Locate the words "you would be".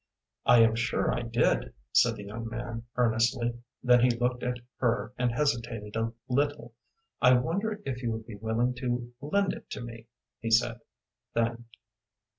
8.01-8.33